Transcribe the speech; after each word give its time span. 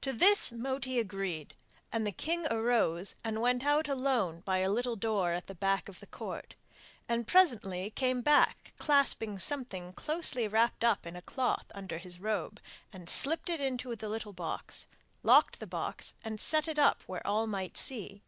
To 0.00 0.12
this 0.12 0.50
Moti 0.50 0.98
agreed, 0.98 1.54
and 1.92 2.04
the 2.04 2.10
king 2.10 2.44
arose 2.50 3.14
and 3.22 3.40
went 3.40 3.64
out 3.64 3.86
alone 3.86 4.40
by 4.40 4.58
a 4.58 4.68
little 4.68 4.96
door 4.96 5.30
at 5.32 5.46
the 5.46 5.54
back 5.54 5.88
of 5.88 6.00
the 6.00 6.08
Court, 6.08 6.56
and 7.08 7.24
presently 7.28 7.90
came 7.90 8.20
back 8.20 8.74
clasping 8.80 9.38
something 9.38 9.92
closely 9.92 10.48
wrapped 10.48 10.82
up 10.82 11.06
in 11.06 11.14
a 11.14 11.22
cloth 11.22 11.70
under 11.72 11.98
his 11.98 12.18
robe, 12.18 12.58
slipped 13.06 13.48
it 13.48 13.60
into 13.60 13.94
the 13.94 14.08
little 14.08 14.32
box, 14.32 14.88
locked 15.22 15.60
the 15.60 15.68
box, 15.68 16.14
and 16.24 16.40
set 16.40 16.66
it 16.66 16.76
up 16.80 17.02
where 17.06 17.24
all 17.24 17.46
might 17.46 17.76
see. 17.76 18.22